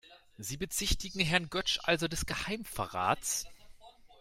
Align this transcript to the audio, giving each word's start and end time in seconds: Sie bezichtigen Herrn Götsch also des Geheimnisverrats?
Sie 0.39 0.57
bezichtigen 0.57 1.19
Herrn 1.21 1.51
Götsch 1.51 1.77
also 1.83 2.07
des 2.07 2.25
Geheimnisverrats? 2.25 3.45